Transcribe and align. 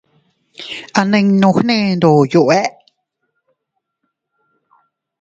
A 0.99 1.01
ninnu 1.11 1.49
gne 1.57 1.75
ndoyo 1.97 2.41
ee. 2.61 2.67